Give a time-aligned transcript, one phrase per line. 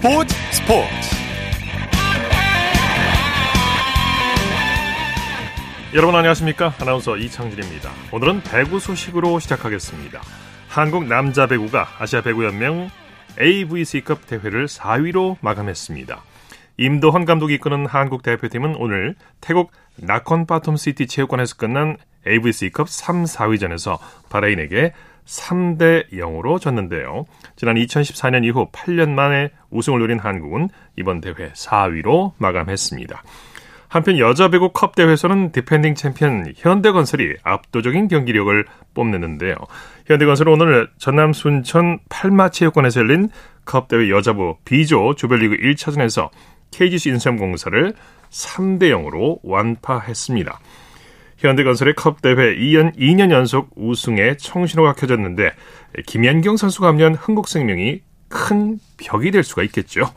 [0.00, 0.88] 스포츠 스포츠.
[5.92, 6.72] 여러분 안녕하십니까?
[6.80, 7.90] 아나운서 이창진입니다.
[8.12, 10.20] 오늘은 배구 소식으로 시작하겠습니다.
[10.68, 12.90] 한국 남자 배구가 아시아 배구연맹
[13.40, 16.22] AVC컵 대회를 4위로 마감했습니다.
[16.76, 23.98] 임도헌 감독이 이끄는 한국 대표팀은 오늘 태국 나콘빠톰 시티 체육관에서 끝난 AVC컵 3, 4위전에서
[24.30, 24.92] 바레인에게
[25.28, 27.26] 3대 0으로 졌는데요.
[27.54, 33.22] 지난 2014년 이후 8년 만에 우승을 노린 한국은 이번 대회 4위로 마감했습니다.
[33.88, 38.64] 한편 여자 배구 컵 대회에서는 defending champion 현대건설이 압도적인 경기력을
[38.94, 39.54] 뽐냈는데요.
[40.06, 43.30] 현대건설은 오늘 전남 순천 팔마체육관에서 열린
[43.64, 46.28] 컵 대회 여자부 B조 조별리그 1차전에서
[46.70, 47.94] KGC 인삼공사를
[48.30, 50.58] 3대 0으로 완파했습니다.
[51.38, 55.52] 현대건설의 컵 대회 2년, 2년 연속 우승에 청신호가 켜졌는데
[56.06, 60.10] 김연경 선수가 합류한 흥국생명이 큰 벽이 될 수가 있겠죠.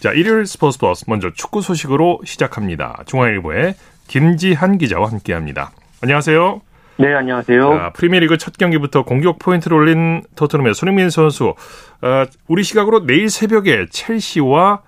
[0.00, 3.02] 자, 일요일 스포츠 버스 먼저 축구 소식으로 시작합니다.
[3.06, 3.74] 중앙일보의
[4.08, 5.70] 김지한 기자와 함께합니다.
[6.02, 6.60] 안녕하세요.
[6.98, 7.60] 네, 안녕하세요.
[7.60, 11.54] 자, 프리미어리그 첫 경기부터 공격 포인트를 올린 토트넘의 손흥민 선수.
[12.02, 14.82] 어, 우리 시각으로 내일 새벽에 첼시와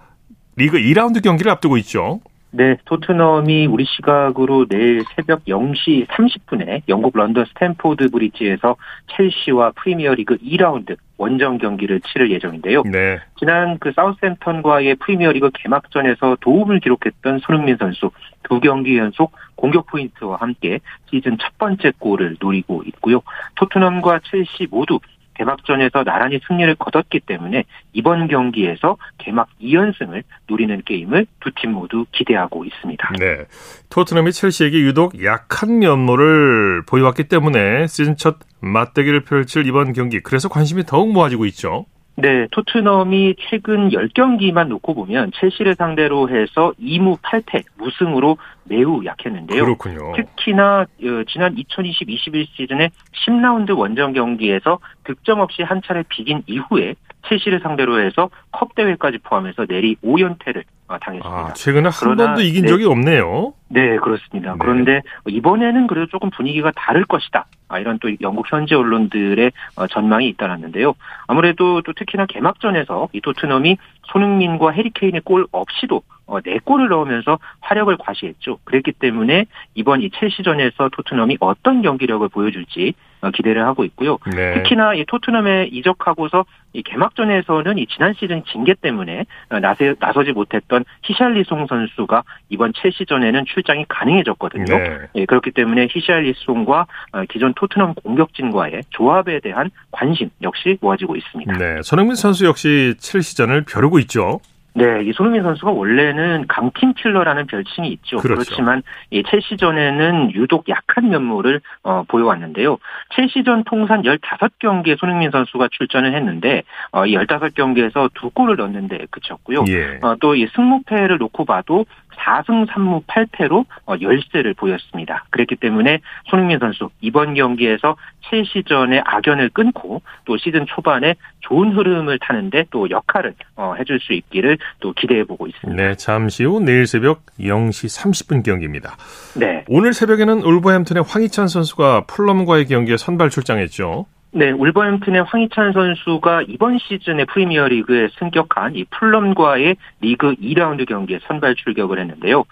[0.56, 2.20] 리그 2라운드 경기를 앞두고 있죠.
[2.52, 8.77] 네, 토트넘이 우리 시각으로 내일 새벽 0시 30분에 영국 런던 스탠포드 브리지에서
[9.16, 12.83] 첼시와 프리미어리그 2라운드 원정 경기를 치를 예정인데요.
[12.84, 13.19] 네.
[13.38, 18.11] 지난 그 사우스햄턴과의 프리미어리그 개막전에서 도움을 기록했던 손흥민 선수
[18.44, 20.78] 두 경기 연속 공격 포인트와 함께
[21.10, 23.22] 시즌 첫 번째 골을 노리고 있고요.
[23.56, 24.98] 토트넘과 첼시 모두
[25.36, 32.64] 개막전에서 나란히 승리를 거뒀기 때문에 이번 경기에서 개막 2연승을 노리는 게임을 두 팀 모두 기대하고
[32.64, 33.12] 있습니다.
[33.18, 33.44] 네.
[33.88, 40.84] 토트넘이 첼시에게 유독 약한 면모를 보여왔기 때문에 시즌 첫 맞대결을 펼칠 이번 경기 그래서 관심이
[40.84, 41.86] 더욱 모아지고 있죠.
[42.18, 48.38] 네, 토트넘이 최근 10경기만 놓고 보면 첼시를 상대로 해서 2무 8패 무승으로
[48.69, 49.65] 매우 약했는데요.
[49.65, 50.12] 그렇군요.
[50.16, 52.91] 특히나 어, 지난 2020-21 시즌의
[53.27, 56.94] 10라운드 원정 경기에서 득점 없이 한 차례 비긴 이후에
[57.28, 60.62] 첼시를 상대로 해서 컵 대회까지 포함해서 내리 5연패를
[61.00, 61.28] 당했습니다.
[61.28, 62.69] 아, 최근에 한 번도 이긴 네.
[62.69, 63.53] 적이 없네요.
[63.69, 64.53] 네, 그렇습니다.
[64.53, 64.59] 네.
[64.60, 67.47] 그런데 이번에는 그래도 조금 분위기가 다를 것이다.
[67.69, 70.94] 아, 이런 또 영국 현지 언론들의 어, 전망이 잇따랐는데요.
[71.26, 73.76] 아무래도 또 특히나 개막전에서 이 토트넘이
[74.12, 78.59] 손흥민과 해리케인의 골 없이도 어, 4골을 넣으면서 화력을 과시했죠.
[78.64, 84.19] 그랬기 때문에 이번 이 첼시전에서 토트넘이 어떤 경기력을 보여줄지 어, 기대를 하고 있고요.
[84.34, 84.54] 네.
[84.54, 86.44] 특히나 이 토트넘에 이적하고서
[86.75, 93.44] 이 개막전에서는 이 지난 시즌 징계 때문에 어, 나세, 나서지 못했던 히샬리송 선수가 이번 첼시전에는
[93.47, 94.64] 출장이 가능해졌거든요.
[94.64, 94.98] 네.
[95.14, 101.53] 예, 그렇기 때문에 히샬리송과 어, 기존 토트넘 공격진과의 조합에 대한 관심 역시 모아지고 있습니다.
[101.53, 101.82] 네.
[101.82, 104.41] 손흥민 선수 역시 첼시전을 벼르고 있죠.
[104.76, 108.19] 네, 이 손흥민 선수가 원래는 강팀 킬러라는 별칭이 있죠.
[108.19, 108.54] 그렇죠.
[108.54, 112.76] 지만 이 첼시전에는 유독 약한 면모를 어, 보여왔는데요.
[113.14, 119.64] 첼시전 통산 15경기에 손흥민 선수가 출전을 했는데 어, 이 15경기에서 두 골을 넣었는데 그쳤고요.
[119.69, 119.98] 예.
[120.03, 121.87] 어, 또이 승무패를 놓고 봐도
[122.19, 125.25] 4승 3무 8패로 어, 열세를 보였습니다.
[125.31, 127.97] 그랬기 때문에 손흥민 선수 이번 경기에서
[128.28, 134.59] 첼시전의 악연을 끊고 또 시즌 초반에 좋은 흐름을 타는데 또 역할을 어, 해줄 수 있기를
[134.81, 135.82] 또 기대해보고 있습니다.
[135.82, 138.97] 네, 잠시 후 내일 새벽 0시 30분 경기입니다.
[139.38, 139.65] 네.
[139.69, 144.06] 오늘 새벽에는 울버햄튼의 황희찬 선수가 풀럼과의 경기에 선발 출장했죠.
[144.36, 151.98] 네, 울버햄튼의 황희찬 선수가 이번 시즌의 프리미어리그에 승격한 이 풀럼과의 리그 2라운드 경기에 선발 출격을
[151.98, 152.44] 했는데요.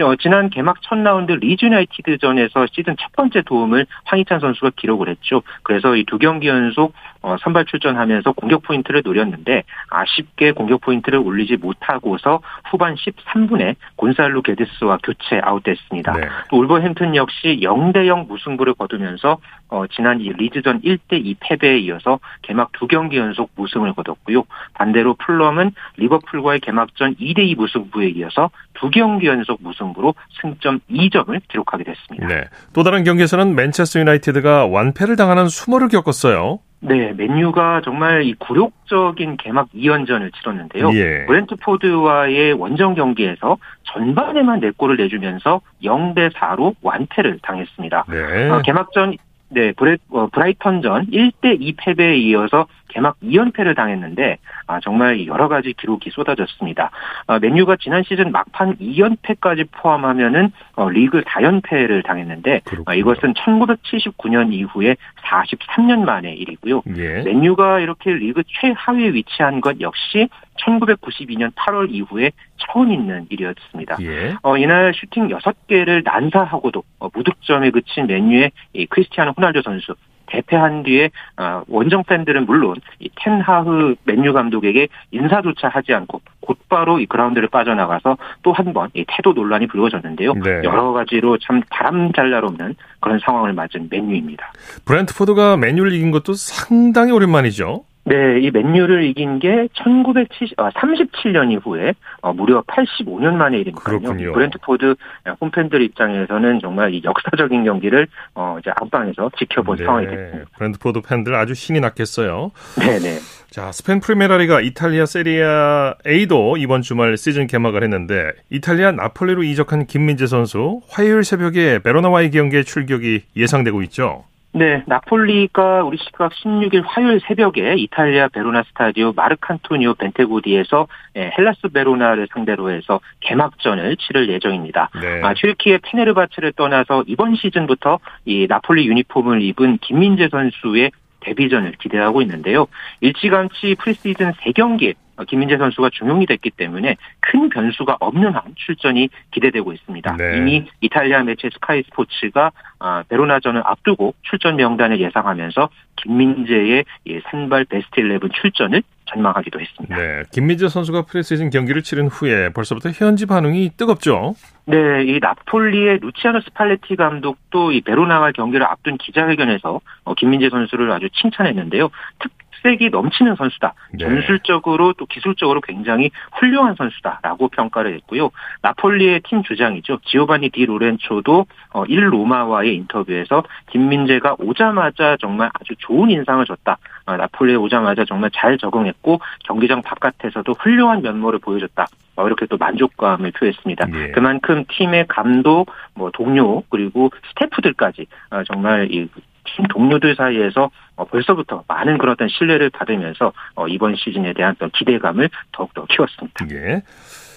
[0.00, 5.42] 어, 지난 개막 첫 라운드 리즈 유나이티드전에서 시즌 첫 번째 도움을 황희찬 선수가 기록을 했죠.
[5.62, 6.92] 그래서 이 두 경기 연속
[7.22, 12.40] 어, 선발 출전하면서 공격 포인트를 노렸는데 아쉽게 공격 포인트를 올리지 못하고서
[12.70, 16.12] 후반 13분에 곤살루 게드스와 교체 아웃됐습니다.
[16.12, 16.28] 네.
[16.50, 22.20] 또 울버햄튼 역시 0대 0 무승부를 거두면서 어, 지난 이 리즈전 1대 2 패배에 이어서
[22.42, 24.44] 개막 두 경기 연속 무승을 거뒀고요.
[24.74, 31.84] 반대로 풀럼은 리버풀과의 개막전 2대 2 무승부에 이어서 두 경기 연속 무승부로 승점 2점을 기록하게
[31.84, 32.26] 됐습니다.
[32.26, 32.44] 네.
[32.72, 36.60] 또 다른 경기에서는 맨체스터 유나이티드가 완패를 당하는 수모를 겪었어요.
[36.80, 40.90] 네, 맨유가 정말 이 굴욕적인 개막 2연전을 치렀는데요.
[40.94, 41.26] 예.
[41.26, 48.04] 브렌트포드와의 원정 경기에서 전반에만 4골을 내주면서 0대 4로 완패를 당했습니다.
[48.08, 48.50] 네.
[48.50, 49.16] 어, 개막전
[49.50, 56.10] 네, 브레, 어, 브라이턴전 1대2 패배에 이어서 개막 2연패를 당했는데 아, 정말 여러 가지 기록이
[56.10, 56.90] 쏟아졌습니다.
[57.26, 64.96] 아, 맨유가 지난 시즌 막판 2연패까지 포함하면은 어, 리그 4연패를 당했는데 아, 이것은 1979년 이후에
[65.22, 66.82] 43년 만의 일이고요.
[66.96, 67.22] 예.
[67.22, 70.28] 맨유가 이렇게 리그 최하위에 위치한 것 역시
[70.60, 73.96] 1992년 8월 이후에 처음 있는 일이었습니다.
[74.02, 74.34] 예.
[74.42, 79.94] 어, 이날 슈팅 6개를 난사하고도 어, 무득점에 그친 맨유의 이 크리스티아노 호날두 선수
[80.28, 87.06] 대패한 뒤에 어, 원정 팬들은 물론 이 텐하흐 맨유 감독에게 인사조차 하지 않고 곧바로 이
[87.06, 90.34] 그라운드를 빠져나가서 또 한 번 이 태도 논란이 불거졌는데요.
[90.34, 90.60] 네.
[90.64, 94.52] 여러 가지로 참 바람 잘날 없는 그런 상황을 맞은 맨유입니다.
[94.84, 97.84] 브랜트포드가 맨유를 이긴 것도 상당히 오랜만이죠.
[98.08, 104.00] 네, 이 맨유를 이긴 게 1970, 아, 37년 이후에 어, 무려 85년 만의 일이니까요.
[104.00, 104.32] 그렇군요.
[104.32, 104.94] 브랜트포드
[105.40, 110.50] 홈팬들 입장에서는 정말 이 역사적인 경기를 어, 이제 안방에서 지켜본 네, 상황이 됐습니다.
[110.56, 112.50] 브랜트포드 팬들 아주 신이 났겠어요.
[112.78, 113.18] 네, 네.
[113.50, 120.26] 자, 스페인 프리메라리가 이탈리아 세리아 A도 이번 주말 시즌 개막을 했는데 이탈리아 나폴리로 이적한 김민재
[120.26, 124.24] 선수 화요일 새벽에 베로나와의 경기에 출격이 예상되고 있죠.
[124.58, 132.26] 네, 나폴리가 우리 시각 16일 화요일 새벽에 이탈리아 베로나 스타디오 마르칸토니오 벤테고디에서 예, 헬라스 베로나를
[132.32, 134.90] 상대로 해서 개막전을 치를 예정입니다.
[135.00, 135.22] 네.
[135.22, 140.90] 아, 튀르키예 페네르바체를 떠나서 이번 시즌부터 이 나폴리 유니폼을 입은 김민재 선수의
[141.20, 142.66] 데뷔전을 기대하고 있는데요.
[143.00, 150.16] 일찌감치 프리시즌 3경기에 김민재 선수가 중용이 됐기 때문에 큰 변수가 없는 한 출전이 기대되고 있습니다.
[150.16, 150.38] 네.
[150.38, 156.84] 이미 이탈리아 매체 스카이 스포츠가 아, 베로나전을 앞두고 출전 명단을 예상하면서 김민재의
[157.30, 159.96] 선발 베스트 11 출전을 전망하기도 했습니다.
[159.96, 164.34] 네, 김민재 선수가 프리시즌 경기를 치른 후에 벌써부터 현지 반응이 뜨겁죠.
[164.66, 171.08] 네, 이 나폴리의 루치아노 스팔레티 감독도 이 베로나와 경기를 앞둔 기자회견에서 어, 김민재 선수를 아주
[171.10, 171.88] 칭찬했는데요.
[172.18, 173.74] 특 특색이 넘치는 선수다.
[173.92, 174.04] 네.
[174.04, 178.30] 전술적으로 또 기술적으로 굉장히 훌륭한 선수다라고 평가를 했고요.
[178.62, 179.98] 나폴리의 팀 주장이죠.
[180.04, 181.46] 지오바니 디 로렌초도
[181.88, 186.78] 1 어, 로마와의 인터뷰에서 김민재가 오자마자 정말 아주 좋은 인상을 줬다.
[187.06, 191.86] 어, 나폴리에 오자마자 정말 잘 적응했고 경기장 바깥에서도 훌륭한 면모를 보여줬다.
[192.16, 193.86] 어, 이렇게 또 만족감을 표했습니다.
[193.94, 194.10] 예.
[194.10, 198.06] 그만큼 팀의 감독, 뭐 동료 그리고 스태프들까지
[198.46, 199.08] 정말 이
[199.56, 204.68] 팀 동료들 사이에서 어, 벌써부터 많은 그런 어떤 신뢰를 받으면서 어, 이번 시즌에 대한 또
[204.72, 206.46] 기대감을 더욱더 키웠습니다.
[206.52, 206.82] 예.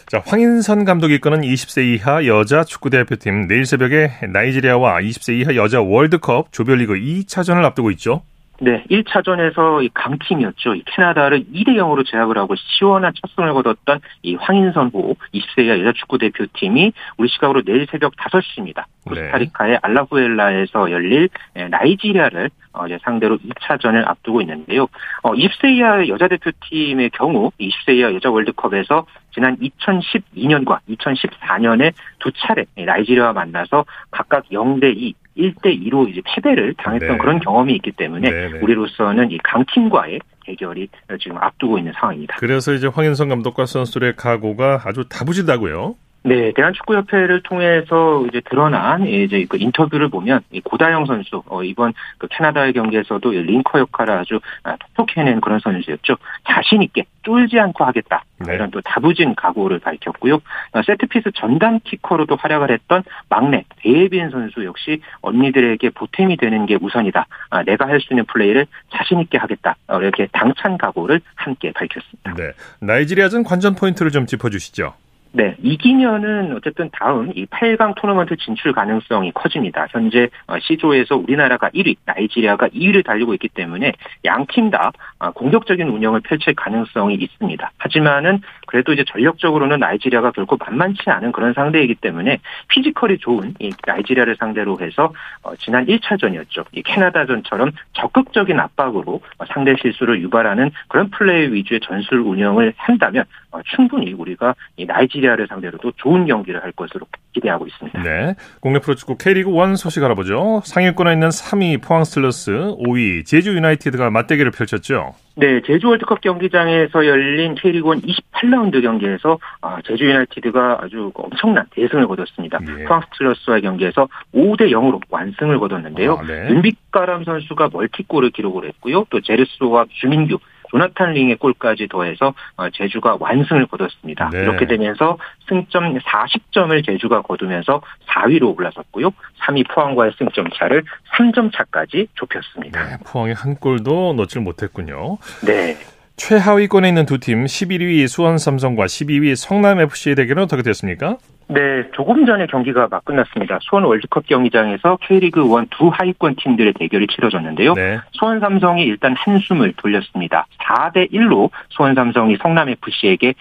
[0.07, 6.51] 자, 황인선 감독이 이끄는 20세 이하 여자 축구대표팀 내일 새벽에 나이지리아와 20세 이하 여자 월드컵
[6.51, 8.23] 조별리그 2차전을 앞두고 있죠.
[8.63, 10.75] 네, 1차전에서 이 강팀이었죠.
[10.75, 15.79] 이 캐나다를 2대 0으로 제압을 하고 시원한 첫 승을 거뒀던 이 황인선 호 20세 이하
[15.79, 18.83] 여자 축구 대표팀이 우리 시각으로 내일 새벽 5시입니다.
[19.07, 24.87] 코스타리카의 알라후엘라에서 열릴 예, 나이지리아를 어, 이제 상대로 2차전을 앞두고 있는데요.
[25.23, 32.65] 어, 20세 이하 여자 대표팀의 경우 20세 이하 여자 월드컵에서 지난 2012년과 2014년에 두 차례
[32.77, 37.17] 나이지리아와 만나서 각각 0대 2, 1대 2로 이제 패배를 당했던 네.
[37.17, 38.51] 그런 경험이 있기 때문에 네네.
[38.53, 38.59] 네.
[38.59, 40.89] 우리로서는 이 강팀과의 대결이
[41.21, 42.37] 지금 앞두고 있는 상황입니다.
[42.39, 45.95] 그래서 이제 황인성 감독과 선수들의 각오가 아주 다부진다고요?
[46.23, 52.73] 네, 대한축구협회를 통해서 이제 드러난 이제 그 인터뷰를 보면 고다영 선수 어, 이번 그 캐나다와의
[52.73, 56.17] 경기에서도 linker 역할을 아주 아, 톡톡 해낸 그런 선수였죠.
[56.47, 58.53] 자신 있게 쫄지 않고 하겠다 네.
[58.53, 60.35] 이런 또 다부진 각오를 밝혔고요.
[60.35, 67.25] 어, 세트피스 전담 키커로도 활약을 했던 막내 배예빈 선수 역시 언니들에게 보탬이 되는 게 우선이다.
[67.49, 69.75] 아, 내가 할 수 있는 플레이를 자신 있게 하겠다.
[69.87, 72.33] 어, 이렇게 당찬 각오를 함께 밝혔습니다.
[72.35, 74.93] 네, 나이지리아전 관전 포인트를 좀 짚어주시죠.
[75.33, 79.87] 네, 이기면은 어쨌든 다음 이 8강 토너먼트 진출 가능성이 커집니다.
[79.89, 83.93] 현재 어, C조에서 우리나라가 1위, 나이지리아가 2위를 달리고 있기 때문에
[84.25, 87.71] 양 팀다 어, 공격적인 운영을 펼칠 가능성이 있습니다.
[87.77, 94.35] 하지만은 그래도 이제 전력적으로는 나이지리아가 결코 만만치 않은 그런 상대이기 때문에 피지컬이 좋은 이 나이지리아를
[94.37, 96.65] 상대로 해서 어, 지난 1차전이었죠.
[96.73, 103.23] 이 캐나다전처럼 적극적인 압박으로 상대 실수를 유발하는 그런 플레이 위주의 전술 운영을 한다면
[103.65, 108.03] 충분히 우리가 이 나이지리아 나이지리아를 상대로 도 좋은 경기를 할 것으로 기대하고 있습니다.
[108.03, 108.35] 네.
[108.59, 110.61] 국내 프로축구 K리그 1 소식 알아보죠.
[110.65, 115.13] 상위권에 있는 3위 포항 스틸러스, 5위 제주 유나이티드가 맞대결을 펼쳤죠.
[115.35, 122.59] 네, 제주 월드컵 경기장에서 열린 K리그1 28라운드 경기에서 아, 제주 유나이티드가 아주 엄청난 대승을 거뒀습니다.
[122.79, 122.83] 예.
[122.83, 126.15] 포항 스틸러스와의 경기에서 5대 0으로 완승을 거뒀는데요.
[126.15, 126.49] 아, 네.
[126.49, 129.05] 윤빛가람 선수가 멀티골을 기록을 했고요.
[129.09, 130.37] 또 제르소와 주민규
[130.71, 134.29] 조나탄 링의 골까지 더해서 어, 제주가 완승을 거뒀습니다.
[134.31, 134.39] 네.
[134.41, 139.11] 이렇게 되면서 승점 40점을 제주가 거두면서 4위로 올라섰고요.
[139.45, 140.83] 3위 포항과의 승점 차를
[141.17, 142.83] 3점 차까지 좁혔습니다.
[142.87, 145.17] 네, 포항이 한 골도 넣질 못했군요.
[145.45, 145.77] 네.
[146.17, 151.17] 최하위권에 있는 두 팀 11위 수원 삼성과 12위 성남 FC의 대결은 어떻게 됐습니까?
[151.53, 153.59] 네, 조금 전에 경기가 막 끝났습니다.
[153.61, 157.73] 수원 월드컵 경기장에서 K리그 1 두 하위권 팀들의 대결이 치러졌는데요.
[157.73, 157.99] 네.
[158.13, 160.45] 수원 삼성이 일단 한숨을 돌렸습니다.
[160.59, 163.33] 4대 1로 수원 삼성이 성남 FC에게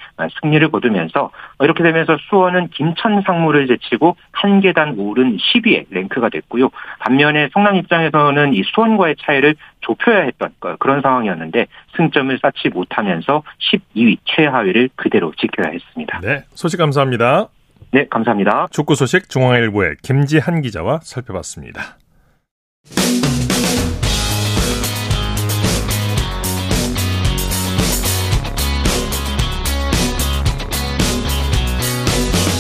[0.43, 6.71] 승리를 거두면서 이렇게 되면서 수원은 김천 상무를 제치고 한 계단 오른 10위에 랭크가 됐고요.
[6.99, 10.51] 반면에 성남 입장에서는 이 수원과의 차이를 좁혀야 했던
[10.81, 16.21] 그런 상황이었는데 승점을 쌓지 못하면서 12위 최하위를 그대로 지켜야 했습니다.
[16.23, 17.49] 네, 소식 감사합니다.
[17.93, 18.69] 네, 감사합니다.
[18.71, 21.99] 축구 소식 중앙일보의 김지한 기자와 살펴봤습니다.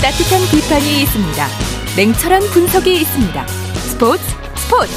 [0.02, 1.46] 따뜻한 비판이 있습니다.
[1.96, 3.46] 냉철한 분석이 있습니다.
[3.46, 4.22] 스포츠
[4.56, 4.92] 스포츠.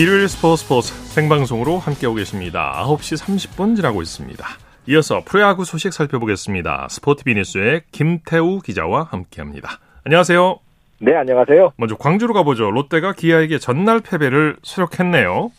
[0.00, 2.82] 일요일 스포츠 스포츠 생방송으로 함께하고 계십니다.
[2.86, 4.46] 9시 30분 지나고 있습니다.
[4.86, 6.88] 이어서 프로야구 소식 살펴보겠습니다.
[6.90, 9.78] 스포티비 뉴스의 김태우 기자와 함께합니다.
[10.04, 10.58] 안녕하세요.
[11.00, 11.72] 네, 안녕하세요.
[11.76, 12.70] 먼저 광주로 가보죠.
[12.70, 15.50] 롯데가 기아에게 전날 패배를 설욕했네요.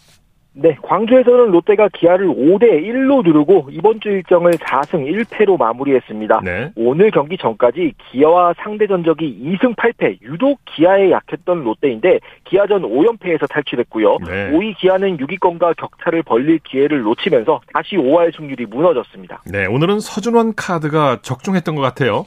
[0.58, 6.42] 네, 광주에서는 롯데가 기아를 5대 1로 누르고 이번 주 일정을 4승 1패로 마무리했습니다.
[6.46, 6.72] 네.
[6.78, 14.18] 오늘 경기 전까지 기아와 상대 전적이 2승 8패, 유독 기아에 약했던 롯데인데 기아전 5연패에서 탈출했고요.
[14.26, 14.52] 네.
[14.52, 19.44] 5위 기아는 6위권과 격차를 벌릴 기회를 놓치면서 다시 5할 승률이 무너졌습니다.
[19.52, 22.26] 네, 오늘은 서준원 카드가 적중했던 것 같아요.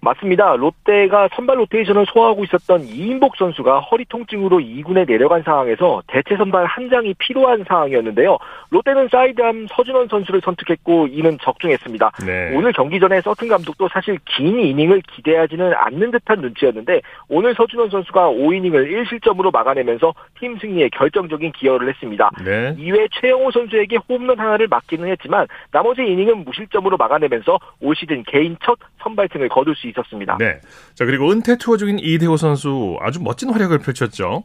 [0.00, 0.54] 맞습니다.
[0.56, 6.88] 롯데가 선발 로테이션을 소화하고 있었던 이인복 선수가 허리 통증으로 2군에 내려간 상황에서 대체 선발 한
[6.88, 8.38] 장이 필요한 상황이었는데요.
[8.70, 12.10] 롯데는 사이드암 서준원 선수를 선택했고 이는 적중했습니다.
[12.24, 12.54] 네.
[12.54, 18.28] 오늘 경기 전에 서튼 감독도 사실 긴 이닝을 기대하지는 않는 듯한 눈치였는데 오늘 서준원 선수가
[18.30, 22.30] 5이닝을 1실점으로 막아내면서 팀 승리에 결정적인 기여를 했습니다.
[22.44, 22.74] 네.
[22.78, 28.78] 이외 최영호 선수에게 홈런 하나를 맡기는 했지만 나머지 이닝은 무실점으로 막아내면서 올 시즌 개인 첫
[29.02, 30.36] 선발승을 거둘 수 있었습니다.
[30.38, 30.60] 네.
[30.94, 34.44] 자, 그리고 은퇴 투어 중인 이대호 선수 아주 멋진 활약을 펼쳤죠.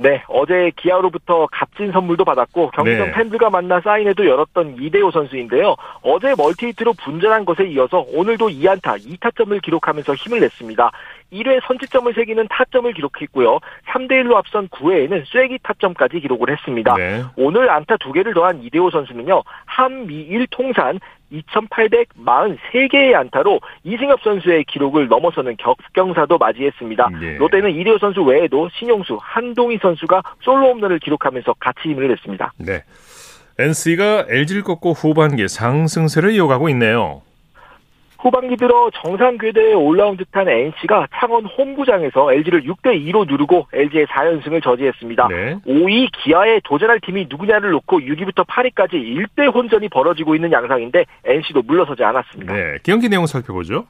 [0.00, 3.12] 네, 어제 기아로부터 값진 선물도 받았고 경기장 네.
[3.12, 5.76] 팬들과 만나 사인회도 열었던 이대호 선수인데요.
[6.00, 10.90] 어제 멀티히트로 분전한 것에 이어서 오늘도 2안타 2타점을 기록하면서 힘을 냈습니다.
[11.32, 13.58] 1회 선취점을 새기는 타점을 기록했고요.
[13.88, 16.94] 3대1로 앞선 9회에는 쐐기 타점까지 기록을 했습니다.
[16.94, 17.22] 네.
[17.36, 19.42] 오늘 안타 2개를 더한 이대호 선수는요.
[19.66, 20.98] 한미일 통산
[21.32, 27.08] 2,843개의 안타로 이승엽 선수의 기록을 넘어서는 격경사도 맞이했습니다.
[27.20, 27.36] 네.
[27.38, 32.52] 롯데는 이대호 선수 외에도 신용수, 한동희 선수가 솔로 홈런을 기록하면서 같이 힘을 냈습니다.
[32.58, 32.84] 네.
[33.58, 37.22] NC가 LG를 꺾고 후반기 상승세를 이어가고 있네요.
[38.20, 44.62] 후반기 들어 정상 궤도에 올라온 듯한 NC가 창원 홈구장에서 LG를 6대 2로 누르고 LG의 4연승을
[44.62, 45.28] 저지했습니다.
[45.28, 45.56] 네.
[45.66, 52.04] 5위 기아에 도전할 팀이 누구냐를 놓고 6위부터 8위까지 1대 혼전이 벌어지고 있는 양상인데 NC도 물러서지
[52.04, 52.54] 않았습니다.
[52.54, 53.86] 네, 경기 내용 살펴보죠.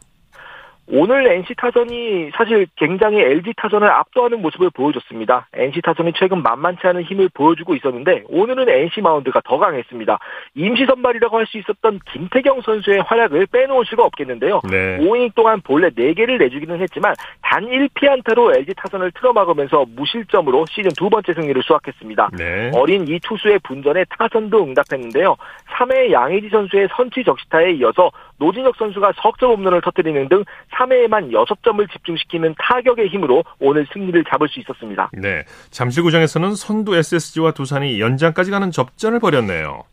[0.93, 5.49] 오늘 NC 타선이 사실 굉장히 LG 타선을 압도하는 모습을 보여줬습니다.
[5.53, 10.19] NC 타선이 최근 만만치 않은 힘을 보여주고 있었는데 오늘은 NC 마운드가 더 강했습니다.
[10.55, 14.61] 임시 선발이라고 할 수 있었던 김태경 선수의 활약을 빼놓을 수가 없겠는데요.
[14.71, 14.99] 네.
[14.99, 21.33] 5이닝 동안 본래 4개를 내주기는 했지만 단 1피안타로 LG 타선을 틀어막으면서 무실점으로 시즌 두 번째
[21.33, 22.31] 승리를 수확했습니다.
[22.39, 22.71] 네.
[22.75, 25.37] 어린 이 투수의 분전에 타선도 응답했는데요.
[25.73, 30.45] 3회 양의지 선수의 선취 적시타에 이어서 노진혁 선수가 석점 홈런을 터뜨리는 등
[30.81, 35.11] 3회에만 6점을 집중시키는 타격의 힘으로 오늘 승리를 잡을 수 있었습니다.
[35.13, 35.45] 네.
[35.71, 39.85] 잠실구장에서는 선두 SSG와 두산이 연장까지 가는 접전을 벌였네요.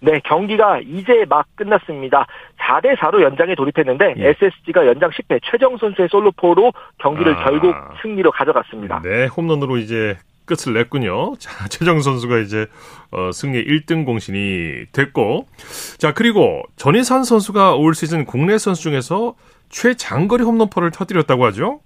[0.00, 2.26] 네, 경기가 이제 막 끝났습니다.
[2.58, 4.28] 4대 4로 연장에 돌입했는데 예.
[4.28, 7.44] SSG가 연장 10회 최정 선수의 솔로포로 경기를 아.
[7.44, 9.00] 결국 승리로 가져갔습니다.
[9.02, 11.34] 네, 홈런으로 이제 끝을 냈군요.
[11.38, 12.66] 자, 최정 선수가 이제
[13.10, 15.46] 어, 승리 1등 공신이 됐고,
[15.98, 19.34] 자 그리고 전희산 선수가 올 시즌 국내 선수 중에서
[19.68, 21.80] 최장거리 홈런포를 터뜨렸다고 하죠.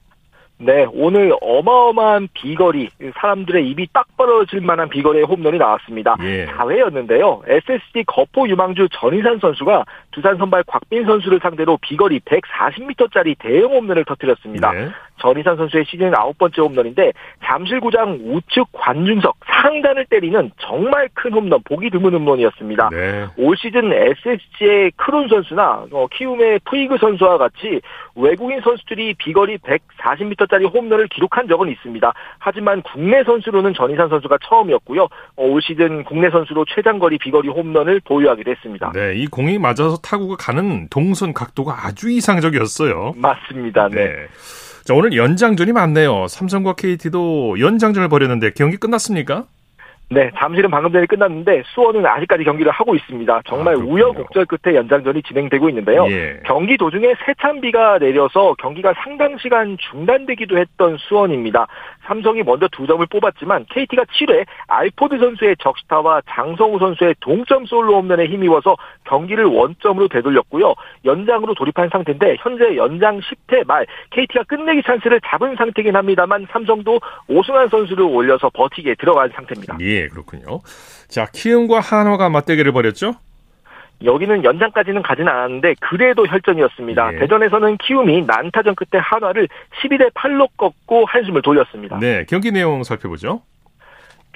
[0.62, 6.16] 네, 오늘 어마어마한 비거리, 사람들의 입이 딱 벌어질 만한 비거리의 홈런이 나왔습니다.
[6.20, 6.46] 예.
[6.48, 7.40] 4회였는데요.
[7.46, 14.70] SSG 거포 유망주 전희산 선수가 두산 선발 곽빈 선수를 상대로 비거리 140m짜리 대형 홈런을 터뜨렸습니다.
[14.72, 14.90] 네.
[15.20, 17.12] 전희산 선수의 시즌 아홉 번째 홈런인데
[17.44, 22.90] 잠실구장 우측 관중석 상단을 때리는 정말 큰 홈런, 보기 드문 홈런이었습니다.
[22.90, 23.26] 네.
[23.36, 27.80] 올 시즌 SSG의 크룬 선수나 어, 키움의 푸이그 선수와 같이
[28.14, 32.12] 외국인 선수들이 비거리 140m짜리 홈런을 기록한 적은 있습니다.
[32.38, 35.04] 하지만 국내 선수로는 전희산 선수가 처음이었고요.
[35.04, 38.92] 어, 올 시즌 국내 선수로 최장거리 비거리 홈런을 보유하기도 했습니다.
[38.94, 43.14] 네, 이 공이 맞아서 타구가 가는 동선 각도가 아주 이상적이었어요.
[43.16, 43.88] 맞습니다.
[43.88, 44.06] 네.
[44.06, 44.26] 네.
[44.84, 46.26] 자, 오늘 연장전이 많네요.
[46.28, 49.44] 삼성과 KT도 연장전을 벌였는데 경기 끝났습니까?
[50.12, 53.42] 네, 잠실은 방금 전에 끝났는데 수원은 아직까지 경기를 하고 있습니다.
[53.46, 56.04] 정말 아, 우여곡절 끝에 연장전이 진행되고 있는데요.
[56.10, 56.40] 예.
[56.44, 61.68] 경기 도중에 세찬비가 내려서 경기가 상당 시간 중단되기도 했던 수원입니다.
[62.10, 68.26] 삼성이 먼저 두 점을 뽑았지만 KT가 7회 알포드 선수의 적시타와 장성우 선수의 동점 솔로 홈런에
[68.26, 70.74] 힘입어서 경기를 원점으로 되돌렸고요.
[71.04, 76.98] 연장으로 돌입한 상태인데 현재 연장 10회 말 KT가 끝내기 찬스를 잡은 상태긴 합니다만 삼성도
[77.28, 79.78] 오승환 선수를 올려서 버티기에 들어간 상태입니다.
[79.80, 80.58] 예, 그렇군요.
[81.08, 83.14] 자, 키움과 한화가 맞대결을 벌였죠?
[84.04, 87.10] 여기는 연장까지는 가진 않았는데 그래도 혈전이었습니다.
[87.10, 87.18] 네.
[87.18, 89.48] 대전에서는 키움이 난타전 끝에 한화를
[89.82, 91.98] 12대 8로 꺾고 한숨을 돌렸습니다.
[91.98, 93.42] 네, 경기 내용 살펴보죠.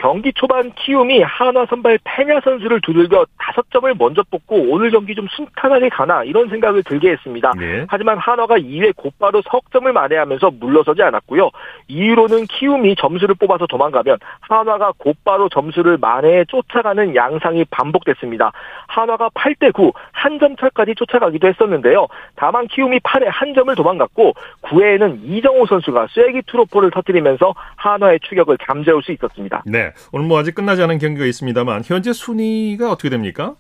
[0.05, 5.27] 경기 초반 키움이 한화 선발 페냐 선수를 두들겨 다섯 점을 먼저 뽑고 오늘 경기 좀
[5.31, 7.53] 순탄하게 가나 이런 생각을 들게 했습니다.
[7.59, 7.87] 네.
[7.89, 11.49] 하지만 한화가 2회 곧바로 석점을 만회하면서 물러서지 않았고요.
[11.89, 18.53] 이후로는 키움이 점수를 뽑아서 도망가면 한화가 곧바로 점수를 만회해 쫓아가는 양상이 반복됐습니다.
[18.89, 22.09] 한화가 8대 9 한 점 차까지 쫓아가기도 했었는데요.
[22.35, 29.03] 다만 키움이 8회 한 점을 도망갔고 9회에는 이정호 선수가 쐐기 투로포를 터뜨리면서 한화의 추격을 잠재울
[29.03, 29.63] 수 있었습니다.
[29.65, 29.94] 네.
[30.13, 33.55] 오늘 뭐 아직 끝나지 않은 경기가 있습니다만 현재 순위가 어떻게 됩니까?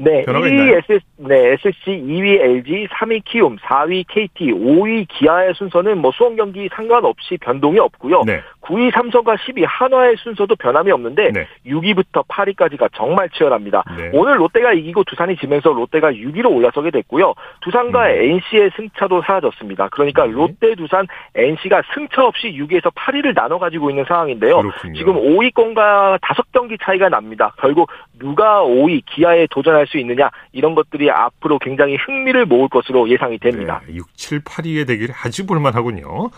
[0.00, 6.12] 네, 1위 SS, 네, SSC, 2위 LG, 3위 키움, 4위 KT, 5위 기아의 순서는 뭐
[6.12, 8.22] 수원 경기 상관없이 변동이 없고요.
[8.24, 8.40] 네.
[8.68, 11.46] 9위 삼성과 10위 한화의 순서도 변함이 없는데 네.
[11.66, 13.82] 6위부터 8위까지가 정말 치열합니다.
[13.96, 14.10] 네.
[14.12, 17.34] 오늘 롯데가 이기고 두산이 지면서 롯데가 6위로 올라서게 됐고요.
[17.62, 18.42] 두산과 음.
[18.50, 19.88] NC의 승차도 사라졌습니다.
[19.88, 20.32] 그러니까 네.
[20.32, 24.58] 롯데, 두산, NC가 승차 없이 6위에서 8위를 나눠 가지고 있는 상황인데요.
[24.58, 24.94] 그렇군요.
[24.94, 27.54] 지금 5위권과 5경기 차이가 납니다.
[27.58, 33.38] 결국 누가 5위 기아에 도전할 수 있느냐 이런 것들이 앞으로 굉장히 흥미를 모을 것으로 예상이
[33.38, 33.80] 됩니다.
[33.86, 36.30] 네, 6, 7, 8위의 대결이 아주 볼만하군요.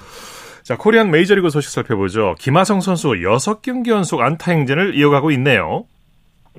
[0.62, 2.34] 자, 코리안 메이저리그 소식 살펴보죠.
[2.38, 5.84] 김하성 선수 6경기 연속 안타 행진을 이어가고 있네요.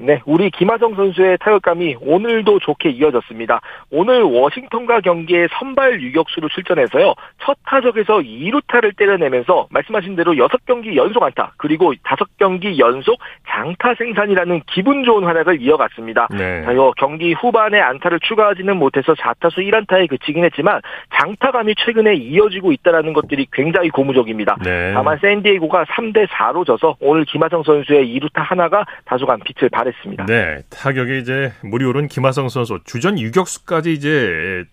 [0.04, 3.62] 네, 우리 김하성 선수의 타격감이 오늘도 좋게 이어졌습니다.
[3.92, 7.14] 오늘 워싱턴과 경기에 선발 유격수로 출전해서요.
[7.44, 15.04] 첫 타석에서 2루타를 때려내면서 말씀하신 대로 6경기 연속 안타 그리고 5경기 연속 장타 생산이라는 기분
[15.04, 16.30] 좋은 활약을 이어갔습니다.
[16.32, 16.64] 네.
[16.64, 20.82] 자, 경기 후반에 안타를 추가하지는 못해서 4타수 1안타에 그치긴 했지만
[21.16, 24.58] 장타감이 최근에 이어지고 있다는 것들이 굉장히 고무적입니다.
[24.64, 24.94] 네.
[24.94, 30.26] 다만 샌디에고가 3대 4로 져서 오늘 김하성 선수의 2루타 하나가 다소간 빛을 발잘 했습니다.
[30.26, 34.64] 네, 타격에 이제 물이 오른 김하성 선수 주전 유격수까지 이제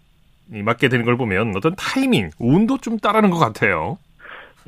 [0.46, 3.98] 맡게 되는 걸 보면 어떤 타이밍, 운도 좀 따르는 것 같아요.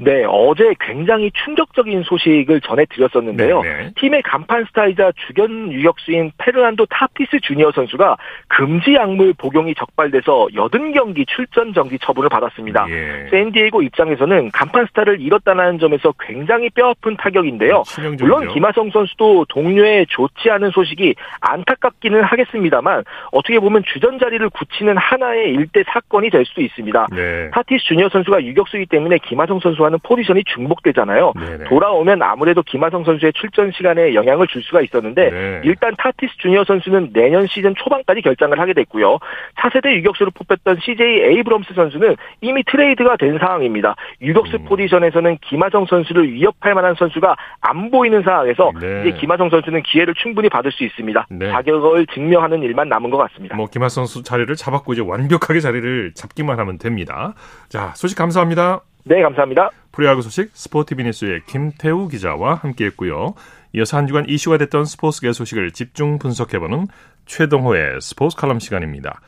[0.03, 3.61] 네, 어제 굉장히 충격적인 소식을 전해드렸었는데요.
[3.61, 3.77] 네네.
[3.77, 3.91] 네.
[3.97, 8.17] 팀의 간판 스타이자 주전 유격수인 페르난도 타티스 주니어 선수가
[8.49, 12.87] 금지 약물 복용이 적발돼서 80경기 출전 정지 처분을 받았습니다.
[12.89, 13.29] 예.
[13.31, 17.83] 샌디에고 입장에서는 간판 스타를 잃었다는 점에서 굉장히 뼈아픈 타격인데요.
[18.19, 25.53] 물론 김하성 선수도 동료의 좋지 않은 소식이 안타깝기는 하겠습니다만 어떻게 보면 주전 자리를 굳히는 하나의
[25.53, 27.09] 일대 사건이 될 수도 있습니다.
[27.13, 27.51] 네.
[27.51, 31.33] 타티스 주니어 선수가 유격수이기 때문에 김하성 선수와 하는 포지션이 중복되잖아요.
[31.37, 31.65] 네네.
[31.65, 35.61] 돌아오면 아무래도 김하성 선수의 출전 시간에 영향을 줄 수가 있었는데 네.
[35.65, 39.19] 일단 타티스 주니어 선수는 내년 시즌 초반까지 결장을 하게 됐고요.
[39.61, 43.97] 차세대 유격수로 뽑혔던 CJ 에이브럼스 선수는 이미 트레이드가 된 상황입니다.
[44.23, 44.65] 유격수 음.
[44.67, 49.03] 포지션에서는 김하성 선수를 위협할 만한 선수가 안 보이는 상황에서 네.
[49.07, 51.27] 이제 김하성 선수는 기회를 충분히 받을 수 있습니다.
[51.31, 51.51] 네.
[51.51, 53.57] 자격을 증명하는 일만 남은 것 같습니다.
[53.57, 57.35] 뭐 김하성 선수 자리를 잡았고 이제 완벽하게 자리를 잡기만 하면 됩니다.
[57.69, 58.83] 자 소식 감사합니다.
[59.05, 59.71] 네, 감사합니다.
[59.93, 63.35] 프로야구 소식 스포티비니스의 김태우 기자와 함께했고요.
[63.73, 66.89] 이어서 한 주간 이슈가 됐던 스포츠계 소식을 집중 분석해보는
[67.27, 69.21] 최동호의 스포츠 칼럼 시간입니다.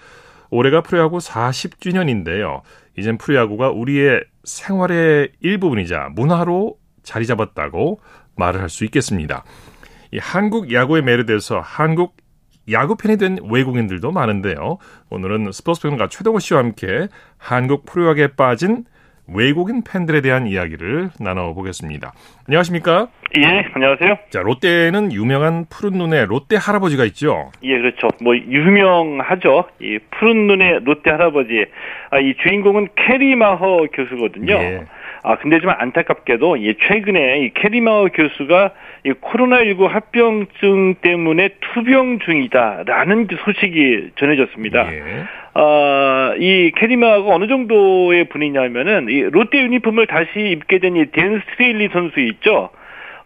[0.50, 2.60] 올해가 프로야구 40주년인데요.
[2.98, 8.00] 이젠 프로야구가 우리의 생활의 일부분이자 문화로 자리 잡았다고
[8.36, 9.44] 말을 할 수 있겠습니다.
[10.12, 12.16] 이 한국 야구에 매료돼서 한국
[12.70, 14.78] 야구 팬이 된 외국인들도 많은데요.
[15.10, 17.08] 오늘은 스포츠 평론가 최동호 씨와 함께
[17.38, 18.84] 한국 프로야구에 빠진
[19.34, 22.12] 외국인 팬들에 대한 이야기를 나눠보겠습니다.
[22.48, 23.08] 안녕하십니까?
[23.38, 24.18] 예, 안녕하세요.
[24.30, 27.50] 자, 롯데는 유명한 푸른 눈의 롯데 할아버지가 있죠.
[27.62, 28.08] 예, 그렇죠.
[28.20, 29.64] 뭐 유명하죠.
[29.80, 31.64] 이 푸른 눈의 롯데 할아버지.
[32.10, 34.54] 아, 이 주인공은 캐리 마허 교수거든요.
[34.54, 34.84] 예.
[35.24, 38.72] 아, 근데 좀 안타깝게도 이 최근에 이 캐리 마허 교수가
[39.04, 44.92] 이 코로나19 합병증 때문에 투병 중이다라는 소식이 전해졌습니다.
[44.92, 45.02] 예.
[45.54, 51.42] 아, 이 캐리 마허가 어느 정도의 분이냐면은 이 롯데 유니폼을 다시 입게 된 이 댄
[51.50, 52.70] 스트레일리 선수 있죠.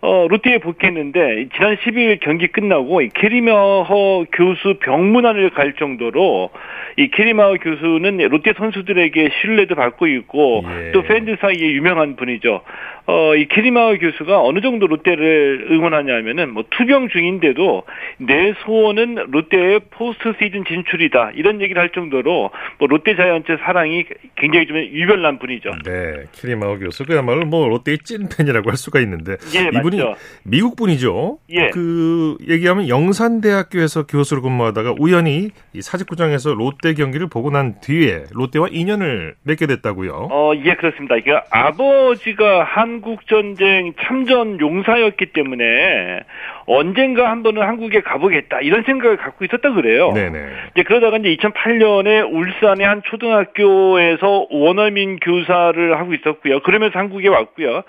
[0.02, 6.50] 어, 롯데에 복귀했는데 지난 12일 경기 끝나고 이 캐리 마허 교수 병문안을 갈 정도로
[6.96, 10.92] 이 캐리 마허 교수는 롯데 선수들에게 신뢰도 받고 있고 예.
[10.92, 12.60] 또 팬들 사이에 유명한 분이죠.
[13.06, 17.84] 어, 이 캐리 마허 교수가 어느 정도 롯데를 응원하냐면은 뭐 투병 중인데도
[18.18, 24.04] 내 소원은 롯데의 포스트 시즌 진출이다 이런 얘기를 할 정도로 뭐 롯데 자이언츠 사랑이
[24.36, 25.70] 굉장히 좀 유별난 분이죠.
[25.84, 30.16] 네, 캐리 마허 교수 그야말로 뭐 롯데의 찐 팬이라고 할 수가 있는데 예, 이분이 맞죠.
[30.44, 31.38] 미국 분이죠.
[31.50, 31.70] 예.
[31.70, 39.36] 그 얘기하면 영산대학교에서 교수로 근무하다가 우연히 이 사직구장에서 롯데 경기를 보고 난 뒤에 롯데와 인연을
[39.44, 40.28] 맺게 됐다고요.
[40.32, 41.14] 어, 예, 그렇습니다.
[41.24, 46.20] 그 아버지가 한국 전쟁 참전 용사였기 때문에
[46.66, 50.12] 언젠가 한 번은 한국에 가보겠다 이런 생각을 갖고 있었다 그래요.
[50.12, 50.38] 네네.
[50.72, 56.61] 이제 그러다가 이제 2008년에 울산의 한 초등학교에서 원어민 교사를 하고 있었고요.
[56.61, 57.82] 그러면서 한국에 왔고요.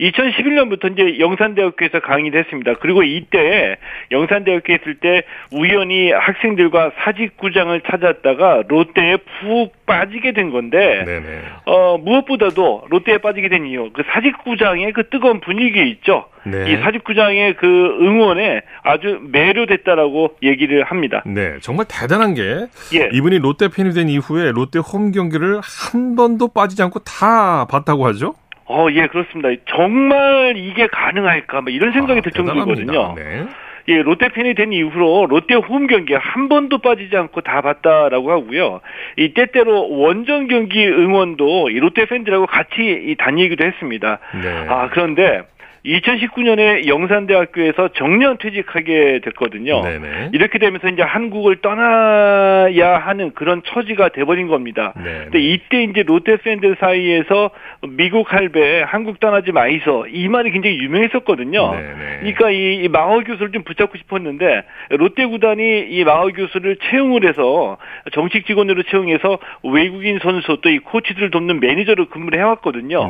[0.00, 2.74] 2011년부터 이제 영산대학교에서 강의를 했습니다.
[2.80, 3.76] 그리고 이때
[4.10, 11.42] 영산대학교에 있을 때 우연히 학생들과 사직구장을 찾았다가 롯데에 푹 빠지게 된 건데 네네.
[11.66, 16.26] 어, 무엇보다도 롯데에 빠지게 된 이유, 그 사직구장의 그 뜨거운 분위기 있죠.
[16.44, 16.72] 네.
[16.72, 21.22] 이 사직구장의 그 응원에 아주 매료됐다라고 얘기를 합니다.
[21.24, 23.10] 네, 정말 대단한 게 예.
[23.12, 28.34] 이분이 롯데 팬이 된 이후에 롯데 홈 경기를 한 번도 빠지지 않고 다 봤다고 하죠.
[28.66, 29.48] 어, 예, 그렇습니다.
[29.68, 31.62] 정말 이게 가능할까?
[31.62, 32.30] 뭐 이런 생각이 아, 들.
[32.32, 33.14] 정도거든요.
[33.16, 33.46] 네.
[33.88, 38.80] 예, 롯데 팬이 된 이후로 롯데 홈 경기 한 번도 빠지지 않고 다 봤다라고 하고요.
[39.16, 44.20] 이 때때로 원정 경기 응원도 이 롯데 팬들하고 같이 이 다니기도 했습니다.
[44.40, 44.66] 네.
[44.68, 45.42] 아, 그런데
[45.84, 49.82] 2019년에 영산대학교에서 정년 퇴직하게 됐거든요.
[49.82, 50.30] 네네.
[50.32, 54.92] 이렇게 되면서 이제 한국을 떠나야 하는 그런 처지가 돼버린 겁니다.
[54.96, 55.20] 네.
[55.24, 57.50] 근데 이때 이제 롯데 팬들 사이에서
[57.88, 61.72] 미국 할배 한국 떠나지 마이소 이 말이 굉장히 유명했었거든요.
[61.72, 62.18] 네네.
[62.20, 67.78] 그러니까 이, 이 마허 교수를 좀 붙잡고 싶었는데 롯데 구단이 이 마허 교수를 채용을 해서
[68.12, 73.08] 정식 직원으로 채용해서 외국인 선수 또 이 코치들을 돕는 매니저로 근무를 해왔거든요.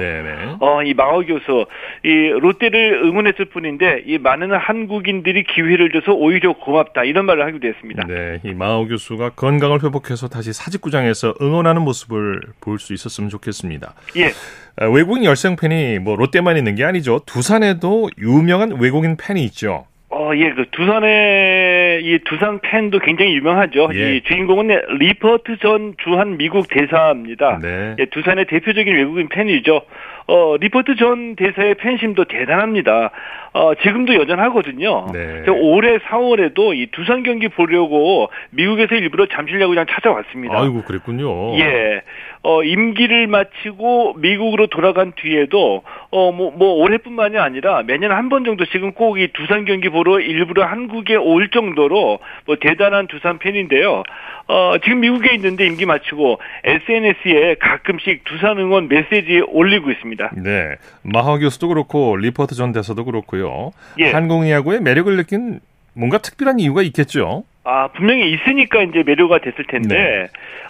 [0.60, 1.66] 어, 이 마허 교수,
[2.02, 7.66] 이 롯데 를 응원했을 뿐인데, 이 많은 한국인들이 기회를 줘서 오히려 고맙다, 이런 말을 하기도
[7.68, 8.04] 했습니다.
[8.06, 13.94] 네, 이 마허 교수가 건강을 회복해서 다시 사직구장에서 응원하는 모습을 볼 수 있었으면 좋겠습니다.
[14.16, 14.30] 예.
[14.76, 17.20] 아, 외국인 열성 팬이 뭐 롯데만 있는 게 아니죠.
[17.26, 19.86] 두산에도 유명한 외국인 팬이 있죠.
[20.10, 23.90] 어, 예, 그 두산의 이 두산 팬도 굉장히 유명하죠.
[23.94, 24.16] 예.
[24.16, 27.58] 이 주인공은 리퍼트 전 주한 미국 대사입니다.
[27.62, 27.96] 네.
[27.98, 29.82] 예, 두산의 대표적인 외국인 팬이죠.
[30.26, 33.10] 어, 리퍼트 전 대사의 팬심도 대단합니다.
[33.52, 35.08] 어, 지금도 여전하거든요.
[35.12, 35.42] 네.
[35.44, 40.58] 저 올해 4월에도 이 두산 경기 보려고 미국에서 일부러 잠실 야구장 찾아왔습니다.
[40.58, 41.58] 아이고 그랬군요.
[41.58, 42.02] 예.
[42.44, 48.94] 어, 임기를 마치고 미국으로 돌아간 뒤에도, 어, 뭐, 뭐, 올해뿐만이 아니라 매년 한 번 정도씩은
[48.94, 54.02] 꼭이 두산 경기 보러 일부러 한국에 올 정도로 뭐 대단한 두산 팬인데요.
[54.48, 60.30] 어, 지금 미국에 있는데 임기 마치고 SNS에 가끔씩 두산 응원 메시지 올리고 있습니다.
[60.42, 60.76] 네.
[61.02, 63.72] 마허 교수도 그렇고 리퍼트 전 대사도 그렇고요.
[63.98, 64.10] 예.
[64.10, 65.60] 한국 야구의 매력을 느낀
[65.94, 67.44] 뭔가 특별한 이유가 있겠죠.
[67.64, 70.26] 아, 분명히 있으니까 이제 매료가 됐을 텐데, 네.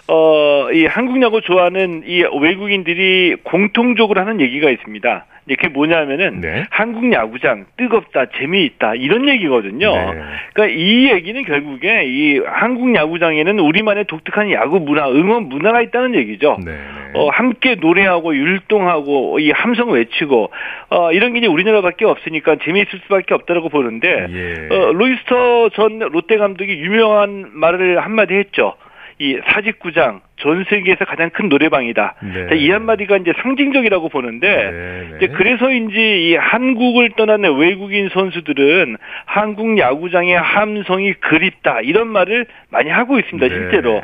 [0.07, 5.25] 어, 이 한국 야구 좋아하는 이 외국인들이 공통적으로 하는 얘기가 있습니다.
[5.45, 6.63] 이게 그게 뭐냐면은, 네.
[6.69, 9.91] 한국 야구장 뜨겁다, 재미있다, 이런 얘기거든요.
[9.91, 10.21] 네.
[10.53, 16.59] 그러니까 이 얘기는 결국에 이 한국 야구장에는 우리만의 독특한 야구 문화, 응원 문화가 있다는 얘기죠.
[16.63, 16.77] 네.
[17.15, 20.51] 어, 함께 노래하고 율동하고 이 함성 외치고
[20.89, 24.75] 어, 이런 게 이제 우리나라밖에 없으니까 재미있을 수밖에 없다라고 보는데 예.
[24.75, 28.75] 어, 로이스터 전 롯데 감독이 유명한 말을 한마디 했죠.
[29.19, 32.15] 이 사직구장 전 세계에서 가장 큰 노래방이다.
[32.33, 32.47] 네.
[32.49, 35.17] 자, 이 한마디가 이제 상징적이라고 보는데 네, 네.
[35.17, 35.97] 이제 그래서인지
[36.29, 43.47] 이 한국을 떠난 외국인 선수들은 한국 야구장의 함성이 그립다 이런 말을 많이 하고 있습니다.
[43.47, 43.53] 네.
[43.53, 44.01] 실제로.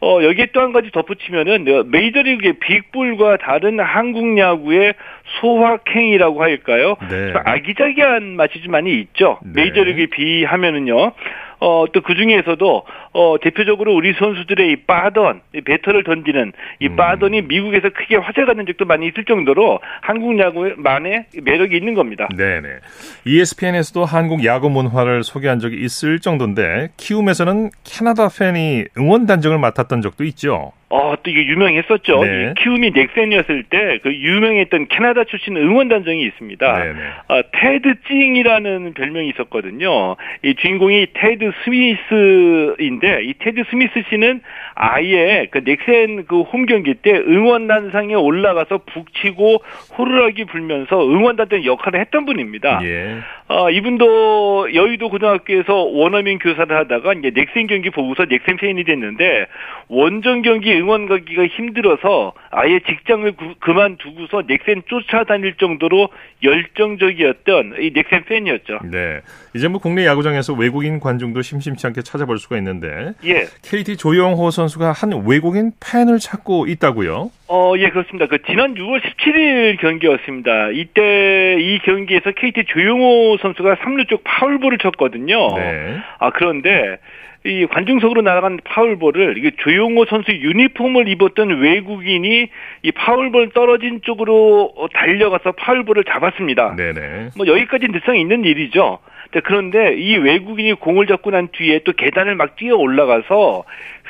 [0.00, 4.94] 어, 여기에 또 한 가지 덧붙이면은, 어, 메이저리그의 빅볼과 다른 한국 야구의
[5.40, 6.96] 소확행이라고 할까요?
[7.10, 7.32] 네.
[7.32, 9.40] 좀 아기자기한 맛이 좀 많이 있죠.
[9.44, 9.62] 네.
[9.62, 11.12] 메이저리그에 비하면은요.
[11.60, 16.96] 어, 또 그 중에서도 어, 대표적으로 우리 선수들의 이 빠던, 이 배터를 던지는 이 음.
[16.96, 22.28] 빠던이 미국에서 크게 화제가 된 적도 많이 있을 정도로 한국 야구만의 매력이 있는 겁니다.
[22.34, 22.68] 네네.
[23.26, 30.24] ESPN에서도 한국 야구 문화를 소개한 적이 있을 정도인데 키움에서는 캐나다 팬이 응원 단장을 맡았던 적도
[30.24, 30.72] 있죠.
[30.90, 32.24] 어, 또 이게 유명했었죠.
[32.24, 32.50] 네.
[32.56, 36.78] 이 키움이 넥센이었을 때 그 유명했던 캐나다 출신 응원단장이 있습니다.
[36.78, 37.00] 네 네.
[37.28, 40.16] 어, 테드 찡이라는 별명이 있었거든요.
[40.42, 44.40] 이 주인공이 테드 스미스인데 이 테드 스미스 씨는
[44.74, 49.62] 아예 그 넥센 그 홈 경기 때 응원단상에 올라가서 북치고
[49.98, 52.80] 호루라기 불면서 응원단장 역할을 했던 분입니다.
[52.84, 53.18] 예.
[53.48, 59.46] 어, 이분도 여의도 고등학교에서 원어민 교사를 하다가 이제 넥센 경기 보고서 넥센 팬이 됐는데
[59.88, 66.08] 원정 경기 응원 가기가 힘들어서 아예 직장을 구- 그만두고서 넥센 쫓아다닐 정도로
[66.42, 68.78] 열정적이었던 이 넥센 팬이었죠.
[68.90, 69.20] 네.
[69.54, 73.46] 이제 뭐 국내 야구장에서 외국인 관중도 심심치 않게 찾아볼 수가 있는데 예.
[73.62, 77.30] KT 조영호 선수가 한 외국인 팬을 찾고 있다고요?
[77.48, 78.26] 어, 예, 그렇습니다.
[78.26, 80.70] 그 지난 6월 17일 경기였습니다.
[80.72, 85.56] 이때 이 경기에서 KT 조용호 선수가 3루 쪽 파울볼을 쳤거든요.
[85.56, 85.96] 네.
[86.18, 86.98] 아, 그런데
[87.44, 92.48] 이 관중석으로 날아간 파울볼을 이게 조용호 선수 유니폼을 입었던 외국인이
[92.82, 96.74] 이 파울볼 떨어진 쪽으로 어, 달려가서 파울볼을 잡았습니다.
[96.76, 97.30] 네네.
[97.36, 98.98] 뭐 여기까지 늘상 있는 일이죠.
[99.30, 103.64] 네, 그런데 이 외국인이 공을 잡고 난 뒤에 또 계단을 막 뛰어 올라가서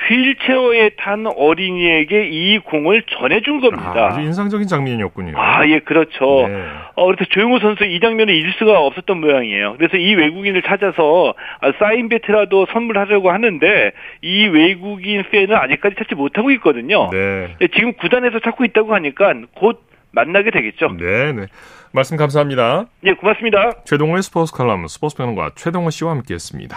[0.09, 4.07] 휠체어에 탄 어린이에게 이 공을 전해준 아, 겁니다.
[4.07, 5.33] 아 주 인상적인 장면이었군요.
[5.39, 6.47] 아, 예, 그렇죠.
[6.49, 6.65] 네.
[6.95, 9.75] 어, 그래서 조용호 선수 이 장면을 잊을 수가 없었던 모양이에요.
[9.77, 16.51] 그래서 이 외국인을 찾아서 아, 사인 배트라도 선물하려고 하는데 이 외국인 팬은 아직까지 찾지 못하고
[16.53, 17.11] 있거든요.
[17.11, 17.55] 네.
[17.59, 19.83] 네, 지금 구단에서 찾고 있다고 하니까 곧
[20.13, 20.97] 만나게 되겠죠.
[20.99, 21.47] 네 네.
[21.93, 22.87] 말씀 감사합니다.
[23.05, 23.83] 예, 고맙습니다.
[23.85, 26.77] 최동호의 스포츠 칼럼 스포츠 평론가 최동호 씨와 함께했습니다.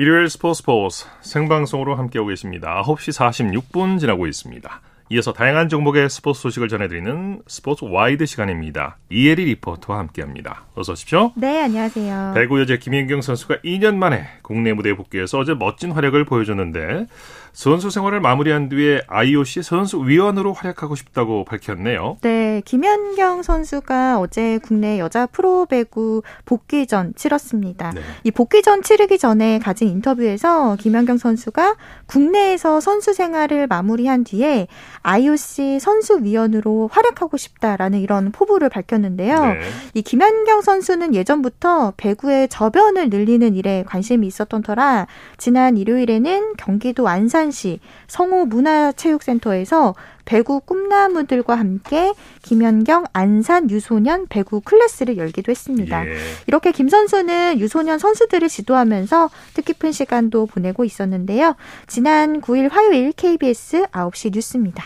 [0.00, 2.80] 일요일 스포츠 스포츠 생방송으로 함께하고 계십니다.
[2.84, 4.80] 9시 46분 지나고 있습니다.
[5.10, 8.98] 이어서 다양한 종목의 스포츠 소식을 전해드리는 스포츠 와이드 시간입니다.
[9.10, 10.66] 이혜리 리포터와 함께합니다.
[10.76, 11.32] 어서 오십시오.
[11.34, 12.34] 네, 안녕하세요.
[12.36, 17.08] 배구 여제 김연경 선수가 2년 만에 국내 무대에 복귀해서 어제 멋진 활약을 보여줬는데
[17.52, 22.18] 선수 생활을 마무리한 뒤에 IOC 선수위원으로 활약하고 싶다고 밝혔네요.
[22.20, 27.92] 네, 김연경 선수가 어제 국내 여자 프로배구 복귀전 치렀습니다.
[27.92, 28.00] 네.
[28.24, 34.66] 이 복귀전 치르기 전에 가진 인터뷰에서 김연경 선수가 국내에서 선수 생활을 마무리한 뒤에
[35.02, 39.46] IOC 선수위원으로 활약하고 싶다라는 이런 포부를 밝혔는데요.
[39.46, 39.60] 네.
[39.94, 45.06] 이 김연경 선수는 예전부터 배구의 저변을 늘리는 일에 관심이 있었던 터라
[45.36, 56.06] 지난 일요일에는 경기도 안산시 성호문화체육센터에서 배구 꿈나무들과 함께 김연경 안산 유소년 배구 클래스를 열기도 했습니다.
[56.06, 56.16] 예.
[56.46, 61.56] 이렇게 김 선수는 유소년 선수들을 지도하면서 뜻깊은 시간도 보내고 있었는데요.
[61.86, 64.84] 지난 9일 화요일 KBS 9시 뉴스입니다.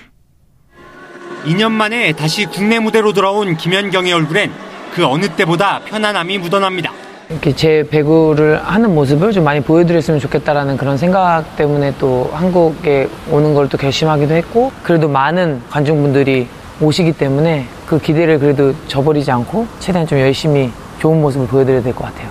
[1.44, 4.52] 2년 만에 다시 국내 무대로 돌아온 김연경의 얼굴엔
[4.94, 6.92] 그 어느 때보다 편안함이 묻어납니다.
[7.33, 13.55] 이렇게 제 배구를 하는 모습을 좀 많이 보여드렸으면 좋겠다라는 그런 생각 때문에 또 한국에 오는
[13.55, 16.47] 걸 또 결심하기도 했고 그래도 많은 관중분들이
[16.81, 22.05] 오시기 때문에 그 기대를 그래도 저버리지 않고 최대한 좀 열심히 좋은 모습을 보여드려야 될 것
[22.05, 22.29] 같아요.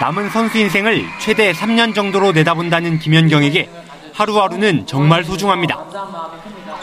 [0.00, 3.68] 남은 선수 인생을 최대 3년 정도로 내다본다는 김연경에게
[4.14, 5.78] 하루하루는 정말 소중합니다.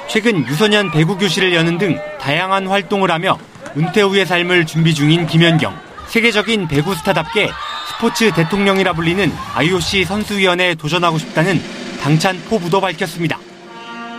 [0.08, 3.38] 최근 유소년 배구 교실을 여는 등 다양한 활동을 하며
[3.78, 5.87] 은퇴 후의 삶을 준비 중인 김연경.
[6.08, 7.50] 세계적인 배구 스타답게
[7.90, 11.62] 스포츠 대통령이라 불리는 IOC 선수위원회에 도전하고 싶다는
[12.02, 13.40] 당찬 포부도 밝혔습니다.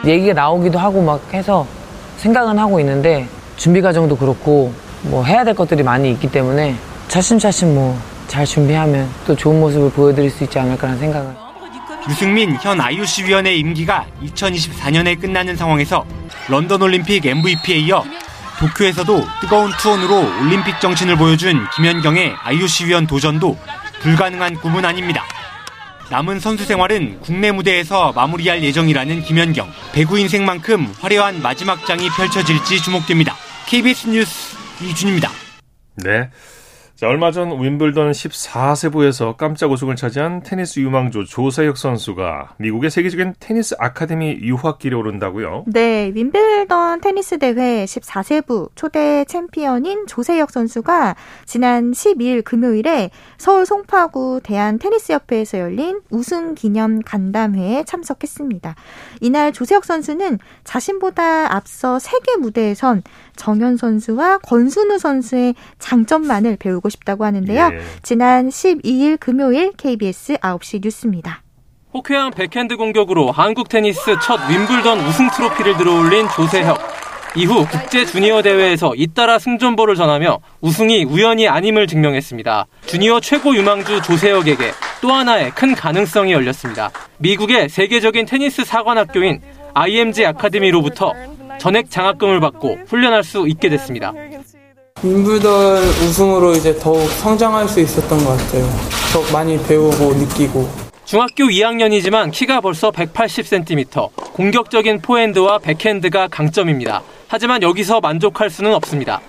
[0.07, 1.67] 얘기가 나오기도 하고 막 해서
[2.19, 4.73] 생각은 하고 있는데 준비 과정도 그렇고
[5.03, 6.75] 뭐 해야 될 것들이 많이 있기 때문에
[7.09, 11.35] 차츰차츰 뭐 잘 준비하면 또 좋은 모습을 보여드릴 수 있지 않을까라는 생각을
[12.09, 16.05] 유승민 현 IOC 위원회 임기가 2024년에 끝나는 상황에서
[16.49, 18.05] 런던 올림픽 MVP에 이어
[18.59, 23.57] 도쿄에서도 뜨거운 투혼으로 올림픽 정신을 보여준 김연경의 IOC 위원 도전도
[24.01, 25.25] 불가능한 꿈은 아닙니다.
[26.11, 29.71] 남은 선수 생활은 국내 무대에서 마무리할 예정이라는 김연경.
[29.93, 33.37] 배구 인생만큼 화려한 마지막 장이 펼쳐질지 주목됩니다.
[33.67, 35.31] KBS 뉴스 이준입니다.
[35.97, 36.31] 네.
[36.99, 43.77] 자, 얼마 전 윈블던 14세부에서 깜짝 우승을 차지한 테니스 유망주 조세혁 선수가 미국의 세계적인 테니스
[43.79, 45.67] 아카데미 유학길에 오른다고요?
[45.69, 51.15] 네, 윈블던 테니스 대회 14세부 초대 챔피언인 조세혁 선수가
[51.47, 58.75] 지난 12일 금요일에 서울 송파구 대한 테니스협회에서 열린 우승 기념 간담회에 참석했습니다.
[59.21, 63.05] 이날 조세혁 선수는 자신보다 앞서 세계 무대에선
[63.37, 67.71] 정현 선수와 권순우 선수의 장점만을 배우고 싶다고 하는데요.
[67.73, 67.81] 예.
[68.03, 71.43] 지난 12일 금요일 KBS 9시 뉴스입니다.
[71.95, 76.79] 호쾌한 백핸드 공격으로 한국 테니스 첫 윈블던 우승 트로피를 들어올린 조세혁.
[77.37, 82.67] 이후 국제 주니어 대회에서 잇따라 승전보를 전하며 우승이 우연이 아님을 증명했습니다.
[82.87, 86.91] 주니어 최고 유망주 조세혁에게 또 하나의 큰 가능성이 열렸습니다.
[87.19, 89.41] 미국의 세계적인 테니스 사관학교인
[89.75, 91.13] IMG 아카데미로부터
[91.59, 94.13] 전액 장학금을 받고 훈련할 수 있게 됐습니다.
[95.03, 98.69] 윈블던 우승으로 이제 더욱 성장할 수 있었던 것 같아요.
[99.13, 100.69] 더 많이 배우고 느끼고.
[101.05, 107.03] 중학교 2학년이지만 키가 벌써 180cm, 공격적인 포핸드와 백핸드가 강점입니다.
[107.29, 109.21] 하지만 여기서 만족할 수는 없습니다.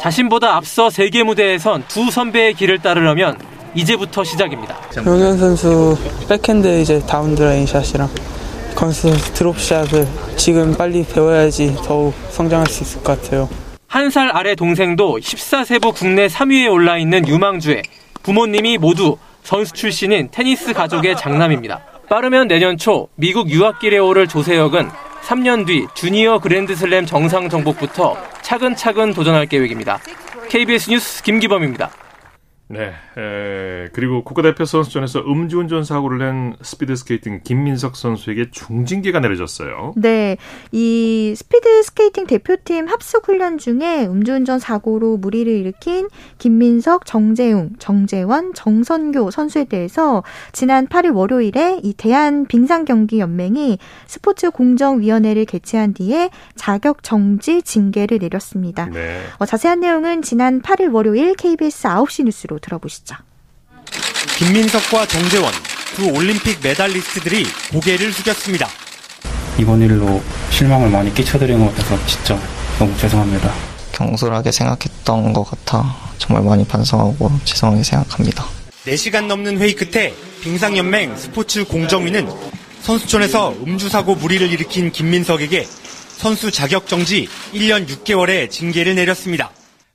[0.00, 3.38] 자신보다 앞서 세계 무대에선 두 선배의 길을 따르려면
[3.74, 4.76] 이제부터 시작입니다.
[4.90, 5.96] 정현 선수
[6.28, 8.08] 백핸드 이제 down the line 샷이랑
[8.74, 13.48] 건수 선수 드롭샷을 지금 빨리 배워야지 더욱 성장할 수 있을 것 같아요.
[13.92, 17.82] 한 살 아래 동생도 14세부 국내 3위에 올라 있는 유망주에
[18.22, 21.78] 부모님이 모두 선수 출신인 테니스 가족의 장남입니다.
[22.08, 24.88] 빠르면 내년 초 미국 유학길에 오를 조세혁은
[25.24, 29.98] 3년 뒤 주니어 그랜드슬램 정상 정복부터 차근차근 도전할 계획입니다.
[30.48, 31.90] KBS 뉴스 김기범입니다.
[32.68, 32.94] 네.
[33.18, 39.92] 에, 그리고 국가대표 선수촌에서 음주운전 사고를 낸 스피드 스케이팅 김민석 선수에게 중징계가 내려졌어요.
[39.96, 40.38] 네,
[40.70, 49.30] 이 스피드 스케이팅 대표팀 합숙 훈련 중에 음주운전 사고로 물의를 일으킨 김민석, 정재웅, 정재원, 정선교
[49.30, 50.22] 선수에 대해서
[50.52, 58.18] 지난 8일 월요일에 이 대한 빙상 경기 연맹이 스포츠 공정위원회를 개최한 뒤에 자격 정지 징계를
[58.18, 58.86] 내렸습니다.
[58.86, 59.20] 네.
[59.38, 63.16] 어, 자세한 내용은 지난 8일 월요일 KBS 9시 뉴스로 들어보시죠.
[64.38, 65.52] 김민석과 정재원
[65.94, 68.68] 두 올림픽 메달리스트들이 고개를 숙였습니다.
[69.58, 72.38] 이번 일로 실망을 많이 끼쳐드린 것 같아서 진짜
[72.78, 73.52] 너무 죄송합니다.
[73.92, 78.46] 경솔하게 생각했던 것 같아 정말 많이 반성하고 죄송하게 생각합니다.
[78.86, 82.28] 4시간 넘는 회의 끝에 빙상연맹 스포츠 공정위는
[82.80, 85.64] 선수촌에서 음주사고 무리를 일으킨 김민석에게
[86.16, 89.50] 선수 자격정지 1년 6개월의 징계를 내렸습니다.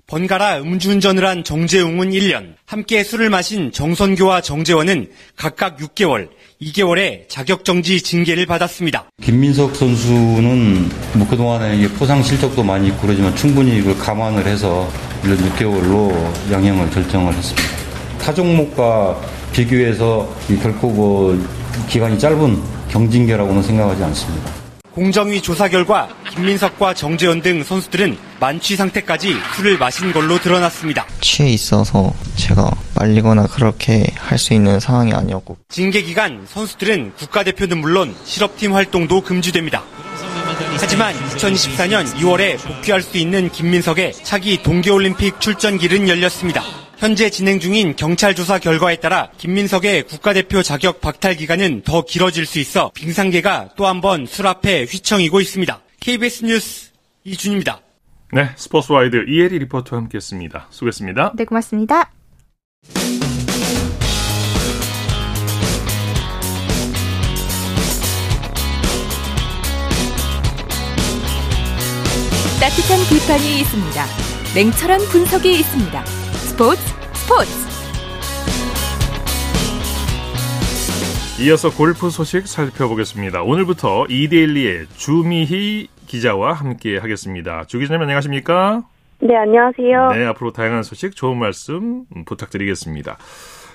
[0.07, 6.29] 번갈아 음주운전을 한 정재웅은 1년, 함께 술을 마신 정선교와 정재원은 각각 6개월,
[6.61, 9.11] 2개월의 자격정지 징계를 받았습니다.
[9.21, 14.89] 김민석 선수는 뭐 그동안에 포상 실적도 많이 있고 그러지만 충분히 이걸 감안을 해서
[15.23, 17.67] 1년 6개월로 양형을 결정을 했습니다.
[18.17, 19.19] 타 종목과
[19.51, 21.45] 비교해서 이 결코 그
[21.89, 24.56] 기간이 짧은 경징계라고는 생각하지 않습니다.
[24.97, 31.05] 공정위 조사 결과 김민석과 정재원 등 선수들은 만취 상태까지 술을 마신 걸로 드러났습니다.
[31.21, 38.15] 취해 있어서 제가 말리거나 그렇게 할 수 있는 상황이 아니었고 징계 기간 선수들은 국가대표는 물론
[38.23, 39.83] 실업팀 활동도 금지됩니다.
[40.79, 46.63] 하지만 2024년 2월에 복귀할 수 있는 김민석의 차기 동계올림픽 출전 길은 열렸습니다.
[46.97, 52.59] 현재 진행 중인 경찰 조사 결과에 따라 김민석의 국가대표 자격 박탈 기간은 더 길어질 수
[52.59, 55.79] 있어 빙상계가 또 한 번 술 앞에 휘청이고 있습니다.
[55.99, 56.91] KBS 뉴스
[57.23, 57.81] 이준입니다.
[58.33, 60.67] 네, 스포츠와이드 이혜리 리포터와 함께했습니다.
[60.71, 61.33] 수고했습니다.
[61.37, 62.11] 네, 고맙습니다.
[72.59, 74.05] 따뜻한 비판이 있습니다.
[74.55, 76.16] 냉철한 분석이 있습니다.
[76.57, 76.81] 스포츠
[77.13, 77.51] 스포츠
[81.43, 83.43] 이어서 골프 소식 살펴보겠습니다.
[83.43, 87.65] 오늘부터 이데일리의 주미희 기자와 함께 하겠습니다.
[87.67, 88.81] 주 기자님 안녕하십니까?
[89.19, 90.09] 네, 안녕하세요.
[90.13, 93.17] 네, 앞으로 다양한 소식 좋은 말씀 부탁드리겠습니다.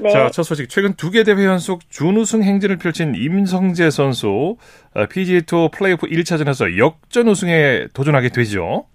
[0.01, 0.11] 네.
[0.11, 0.68] 자, 첫 소식.
[0.68, 4.57] 최근 두 개 대회 연속 준우승 행진을 펼친 임성재 선수
[5.11, 8.87] PGA 투어 플레이오프 1차전에서 역전 우승에 도전하게 되죠.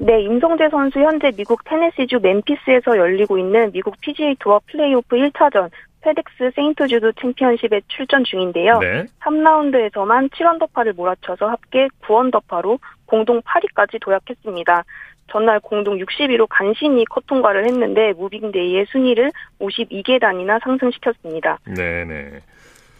[0.00, 6.52] 네, 임성재 선수 현재 미국 테네시주 멤피스에서 열리고 있는 미국 PGA 투어 플레이오프 1차전 페덱스
[6.54, 8.78] 세인트주드 챔피언십에 출전 중인데요.
[8.78, 9.06] 네.
[9.20, 14.84] 3라운드에서만 7언더파를 몰아쳐서 합계 9언더파로 공동 8위까지 도약했습니다.
[15.30, 21.58] 전날 공동 60위로 간신히 컷 통과를 했는데 moving day에 순위를 52계단이나 상승시켰습니다.
[21.76, 22.40] 네네.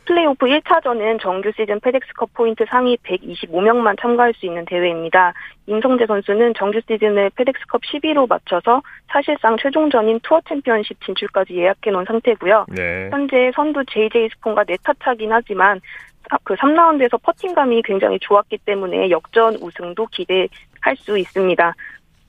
[0.09, 5.35] 플레이오프 1차전은 정규 시즌 페덱스컵 포인트 상위 125명만 참가할 수 있는 대회입니다.
[5.66, 12.64] 임성재 선수는 정규 시즌을 페덱스컵 10위로 마쳐서 사실상 최종전인 투어 챔피언십 진출까지 예약해 놓은 상태고요.
[12.71, 13.11] 네.
[13.11, 15.79] 현재 선두 JJ 스폰과 네 타 차긴 하지만
[16.42, 21.75] 그 3라운드에서 퍼팅감이 굉장히 좋았기 때문에 역전 우승도 기대할 수 있습니다.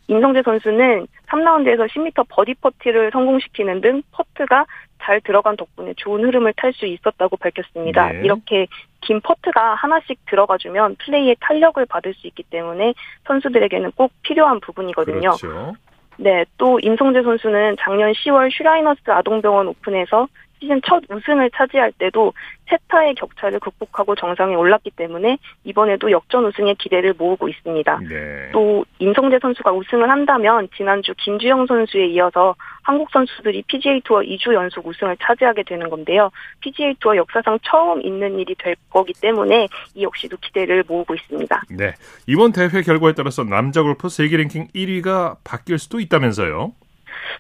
[0.10, 4.66] 임성재 선수는 3라운드에서 10m 버디 퍼트를 성공시키는 등 퍼트가
[5.02, 8.12] 잘 들어간 덕분에 좋은 흐름을 탈 수 있었다고 밝혔습니다.
[8.12, 8.22] 네.
[8.24, 8.68] 이렇게
[9.02, 12.94] 긴 퍼트가 하나씩 들어가주면 플레이에 탄력을 받을 수 있기 때문에
[13.26, 15.32] 선수들에게는 꼭 필요한 부분이거든요.
[15.32, 15.74] 그렇죠.
[16.18, 20.28] 네, 또 임성재 선수는 작년 10월 슈라이너스 아동병원 오픈에서
[20.60, 22.34] 시즌 첫 우승을 차지할 때도
[22.70, 28.00] 세타의 격차를 극복하고 정상에 올랐기 때문에 이번에도 역전 우승의 기대를 모으고 있습니다.
[28.08, 28.50] 네.
[28.52, 34.88] 또 임성재 선수가 우승을 한다면 지난주 김주영 선수에 이어서 한국 선수들이 PGA 투어 2주 연속
[34.88, 36.30] 우승을 차지하게 되는 건데요.
[36.62, 41.64] PGA 투어 역사상 처음 있는 일이 될 거기 때문에 이 역시도 기대를 모으고 있습니다.
[41.72, 41.94] 네.
[42.28, 46.74] 이번 대회 결과에 따라서 남자 골프 세계 랭킹 1위가 바뀔 수도 있다면서요?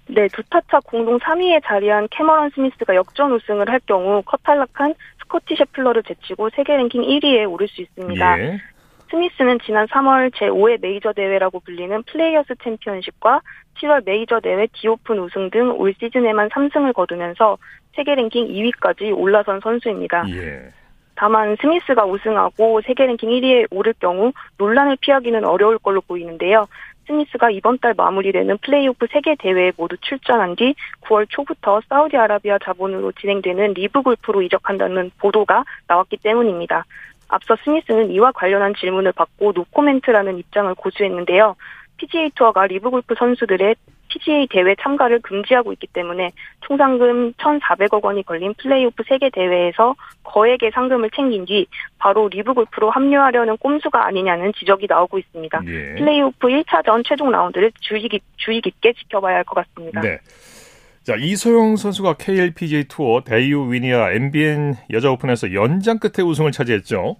[0.07, 5.55] 네, 두 타차 공동 3위에 자리한 캐머런 스미스가 역전 우승을 할 경우 컷 탈락한 스코티
[5.55, 8.39] 셰플러를 제치고 세계 랭킹 1위에 오를 수 있습니다.
[8.39, 8.59] 예.
[9.09, 13.41] 스미스는 지난 3월 제5회 메이저 대회라고 불리는 플레이어스 챔피언십과
[13.81, 17.57] 7월 메이저 대회 디오픈 우승 등 올 시즌에만 3승을 거두면서
[17.95, 20.25] 세계 랭킹 2위까지 올라선 선수입니다.
[20.29, 20.71] 예.
[21.15, 26.67] 다만 스미스가 우승하고 세계 랭킹 1위에 오를 경우 논란을 피하기는 어려울 걸로 보이는데요.
[27.09, 33.11] 스미스가 이번 달 마무리되는 플레이오프 세 개 대회에 모두 출전한 뒤 9월 초부터 사우디아라비아 자본으로
[33.13, 36.85] 진행되는 리브 골프로 이적한다는 보도가 나왔기 때문입니다.
[37.27, 41.55] 앞서 스미스는 이와 관련한 질문을 받고 노코멘트라는 입장을 고수했는데요.
[41.99, 43.75] PGA 투어가 리브 골프 선수들의
[44.09, 46.31] PGA 대회 참가를 금지하고 있기 때문에
[46.61, 51.67] 총 상금 1,400억 원이 걸린 플레이오프 세 개 대회에서 거액의 상금을 챙긴 뒤
[51.99, 55.61] 바로 리브 골프로 합류하려는 꼼수가 아니냐는 지적이 나오고 있습니다.
[55.67, 55.95] 예.
[55.95, 60.01] 플레이오프 1차전 최종 라운드를 주의, 깊, 주의 깊게 지켜봐야 할 것 같습니다.
[60.01, 60.17] 네.
[61.03, 67.17] 자, 이소영 선수가 KLPGA 투어 대유 위니아 MBN 여자 오픈에서 연장 끝에 우승을 차지했죠.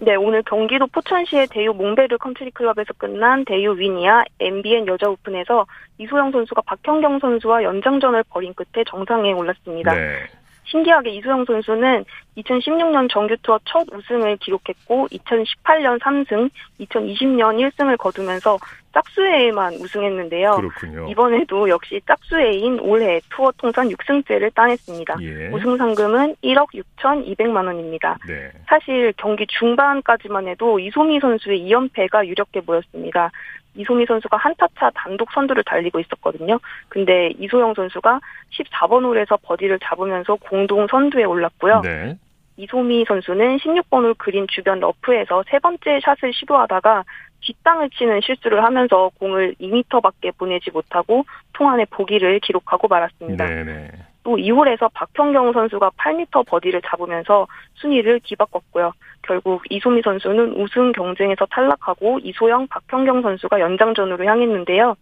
[0.00, 5.66] 네, 오늘 경기도 포천시의 대유 몽베르 컨트리 클럽에서 끝난 대유 위니아 MBN 여자 오픈에서
[5.98, 9.94] 이소영 선수가 박현경 선수와 연장전을 벌인 끝에 정상에 올랐습니다.
[9.94, 10.26] 네.
[10.64, 12.04] 신기하게 이소영 선수는
[12.36, 18.58] 2016년 정규 투어 첫 우승을 기록했고 2018년 3승, 2020년 1승을 거두면서
[18.96, 20.52] 짝수해에만 우승했는데요.
[20.52, 21.06] 그렇군요.
[21.08, 25.16] 이번에도 역시 짝수해인 올해 투어 통산 6승째를 따냈습니다.
[25.20, 25.48] 예.
[25.48, 28.16] 우승 상금은 1억 6,200만 원입니다.
[28.26, 28.50] 네.
[28.66, 33.30] 사실 경기 중반까지만 해도 이소미 선수의 2연패가 유력해 보였습니다.
[33.74, 36.58] 이소미 선수가 한타차 단독 선두를 달리고 있었거든요.
[36.88, 38.20] 근데 이소영 선수가
[38.52, 41.82] 14번 홀에서 버디를 잡으면서 공동 선두에 올랐고요.
[41.82, 42.16] 네.
[42.56, 47.04] 이소미 선수는 16번 홀 그린 주변 러프에서 세 번째 샷을 시도하다가
[47.40, 53.46] 뒷땅을 치는 실수를 하면서 공을 2m밖에 보내지 못하고 통안에 보기를 기록하고 말았습니다.
[53.46, 53.90] 네네.
[54.24, 58.92] 또 2홀에서 박현경 선수가 8m 버디를 잡으면서 순위를 뒤바꿨고요.
[59.22, 64.96] 결국 이소미 선수는 우승 경쟁에서 탈락하고 이소영, 박현경 선수가 연장전으로 향했는데요.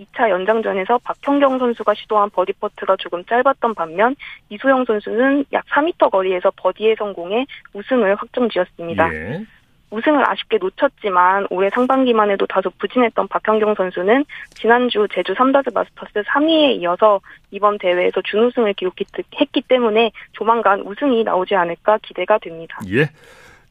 [0.00, 4.16] 2차 연장전에서 박현경 선수가 시도한 버디 퍼트가 조금 짧았던 반면
[4.48, 9.14] 이소영 선수는 약 4m 거리에서 버디에 성공해 우승을 확정지었습니다.
[9.14, 9.44] 예.
[9.90, 14.24] 우승을 아쉽게 놓쳤지만 올해 상반기만 해도 다소 부진했던 박현경 선수는
[14.54, 17.20] 지난주 제주 삼다드 마스터스 3위에 이어서
[17.50, 22.78] 이번 대회에서 준우승을 기록했기 때문에 조만간 우승이 나오지 않을까 기대가 됩니다.
[22.88, 23.10] 예.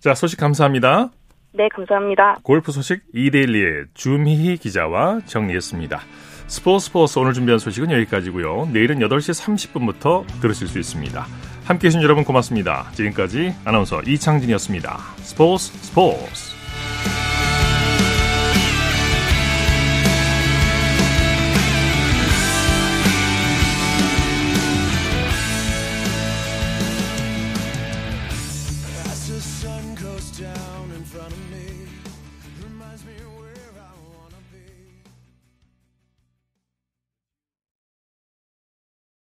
[0.02, 1.10] 자, 소식 감사합니다.
[1.52, 2.38] 네, 감사합니다.
[2.44, 6.00] 골프 소식 이데일리의 주미희 기자와 정리했습니다.
[6.48, 8.70] 스포츠 스포츠 오늘 준비한 소식은 여기까지고요.
[8.72, 11.26] 내일은 8시 30분부터 들으실 수 있습니다.
[11.66, 12.90] 함께해 주신 여러분 고맙습니다.
[12.94, 14.98] 지금까지 아나운서 이창진이었습니다.
[15.18, 16.56] 스포츠 스포츠